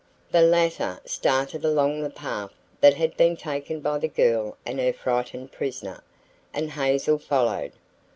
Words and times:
The 0.31 0.41
latter 0.41 0.99
started 1.05 1.63
along 1.63 2.01
the 2.01 2.09
path 2.09 2.51
that 2.79 2.95
had 2.95 3.15
been 3.17 3.37
taken 3.37 3.81
by 3.81 3.99
the 3.99 4.07
girl 4.07 4.57
and 4.65 4.79
her 4.79 4.93
frightened 4.93 5.51
prisoner, 5.51 6.03
and 6.55 6.71
Hazel 6.71 7.19
followed. 7.19 7.73